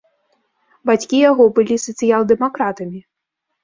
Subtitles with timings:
[0.91, 3.09] Бацькі яго былі сацыял-дэмакратамі.